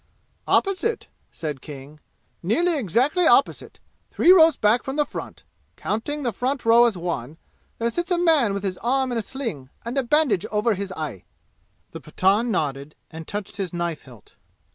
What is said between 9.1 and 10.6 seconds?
in a sling and a bandage